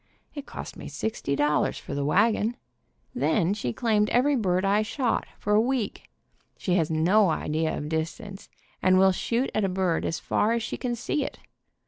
[0.33, 2.57] It cost me sixty dollars for the wagon.
[3.13, 6.09] Then she cjaimed every bird I shot, for a week.
[6.57, 8.49] She has no idea of distance,
[8.81, 11.37] and will shoot at a bird as far as she can see it.